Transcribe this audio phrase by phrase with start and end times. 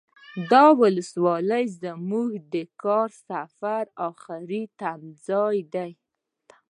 [0.51, 5.73] دا ولسوالي زمونږ د کاري سفر اخري تمځای و.